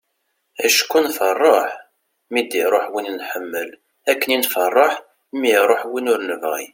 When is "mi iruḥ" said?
5.39-5.81